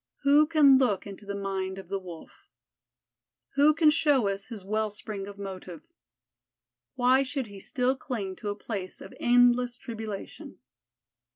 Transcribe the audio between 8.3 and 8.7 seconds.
to a